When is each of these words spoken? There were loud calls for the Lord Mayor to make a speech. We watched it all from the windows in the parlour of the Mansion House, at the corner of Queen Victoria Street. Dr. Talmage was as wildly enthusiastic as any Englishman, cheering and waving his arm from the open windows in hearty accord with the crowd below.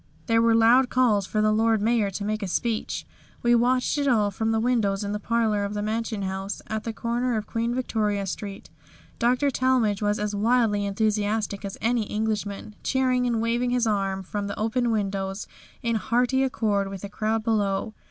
There 0.25 0.41
were 0.41 0.55
loud 0.55 0.89
calls 0.89 1.27
for 1.27 1.41
the 1.43 1.51
Lord 1.51 1.79
Mayor 1.79 2.09
to 2.09 2.23
make 2.25 2.41
a 2.41 2.47
speech. 2.47 3.05
We 3.43 3.53
watched 3.53 3.99
it 3.99 4.07
all 4.07 4.31
from 4.31 4.49
the 4.51 4.59
windows 4.59 5.03
in 5.03 5.11
the 5.11 5.19
parlour 5.19 5.63
of 5.63 5.75
the 5.75 5.83
Mansion 5.83 6.23
House, 6.23 6.59
at 6.65 6.85
the 6.85 6.91
corner 6.91 7.37
of 7.37 7.45
Queen 7.45 7.75
Victoria 7.75 8.25
Street. 8.25 8.71
Dr. 9.19 9.51
Talmage 9.51 10.01
was 10.01 10.17
as 10.17 10.33
wildly 10.33 10.87
enthusiastic 10.87 11.63
as 11.63 11.77
any 11.81 12.05
Englishman, 12.05 12.73
cheering 12.81 13.27
and 13.27 13.41
waving 13.43 13.69
his 13.69 13.85
arm 13.85 14.23
from 14.23 14.47
the 14.47 14.59
open 14.59 14.89
windows 14.89 15.45
in 15.83 15.97
hearty 15.97 16.41
accord 16.43 16.87
with 16.87 17.01
the 17.01 17.07
crowd 17.09 17.43
below. 17.43 17.93